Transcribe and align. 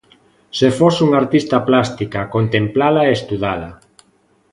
Se 0.57 0.67
fose 0.79 0.99
unha 1.07 1.17
artista 1.23 1.57
plástica, 1.69 2.21
contemplala 2.35 3.01
e 3.05 3.11
estudala. 3.19 3.71